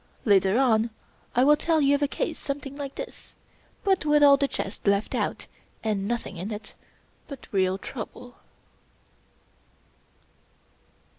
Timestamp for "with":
4.03-4.23